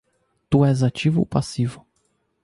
[0.49, 1.85] Tu és ativo ou passivo?